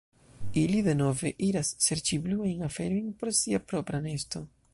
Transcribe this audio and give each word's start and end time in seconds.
Ili 0.61 0.77
denove 0.87 1.31
iras 1.49 1.69
serĉi 1.89 2.19
bluajn 2.25 2.65
aferojn 2.71 3.13
por 3.21 3.37
sia 3.43 3.65
propra 3.73 4.03
nesto. 4.09 4.45